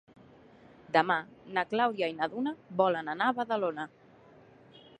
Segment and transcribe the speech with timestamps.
[0.95, 1.17] Demà
[1.57, 3.87] na Clàudia i na Duna volen anar a Badalona.